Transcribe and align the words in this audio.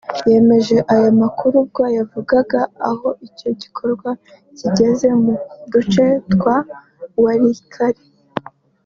yemeje 0.29 0.75
aya 0.93 1.09
makuru 1.21 1.53
ubwo 1.63 1.83
yavugaga 1.97 2.59
aho 2.89 3.07
icyo 3.27 3.49
gikorwa 3.61 4.09
kigeze 4.57 5.07
mu 5.23 5.33
duce 5.71 6.05
twa 6.33 6.57
Walikale 7.23 8.01